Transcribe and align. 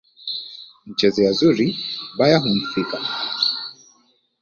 Mchezea 0.85 1.31
zuri, 1.37 1.67
baya 2.17 2.37
humfika 2.43 2.97